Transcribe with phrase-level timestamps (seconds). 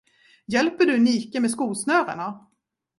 [0.47, 2.47] Hjälper du Nike med skosnörena?